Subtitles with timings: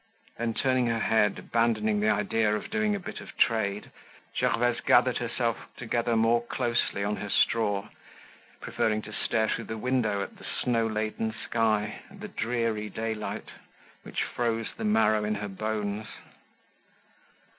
[0.39, 3.91] Then turning her head, abandoning the idea of doing a bit of trade,
[4.35, 7.87] Gervaise gathered herself together more closely on her straw,
[8.61, 13.49] preferring to stare through the window at the snow laden sky, at the dreary daylight,
[14.01, 16.07] which froze the marrow in her bones.